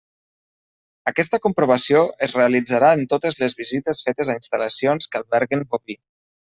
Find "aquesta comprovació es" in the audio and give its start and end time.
1.11-2.35